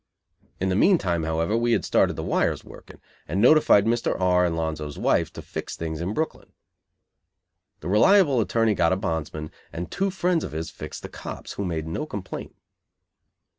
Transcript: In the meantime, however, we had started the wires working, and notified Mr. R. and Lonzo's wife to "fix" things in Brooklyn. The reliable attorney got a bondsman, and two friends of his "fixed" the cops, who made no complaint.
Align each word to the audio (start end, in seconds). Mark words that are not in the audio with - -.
In 0.59 0.69
the 0.69 0.75
meantime, 0.75 1.21
however, 1.25 1.55
we 1.55 1.73
had 1.73 1.85
started 1.85 2.15
the 2.15 2.23
wires 2.23 2.63
working, 2.65 2.99
and 3.27 3.39
notified 3.39 3.85
Mr. 3.85 4.19
R. 4.19 4.43
and 4.45 4.55
Lonzo's 4.55 4.97
wife 4.97 5.31
to 5.33 5.43
"fix" 5.43 5.77
things 5.77 6.01
in 6.01 6.15
Brooklyn. 6.15 6.53
The 7.81 7.87
reliable 7.87 8.41
attorney 8.41 8.73
got 8.73 8.93
a 8.93 8.97
bondsman, 8.97 9.51
and 9.71 9.91
two 9.91 10.09
friends 10.09 10.43
of 10.43 10.53
his 10.53 10.71
"fixed" 10.71 11.03
the 11.03 11.09
cops, 11.09 11.53
who 11.53 11.65
made 11.65 11.85
no 11.85 12.07
complaint. 12.07 12.55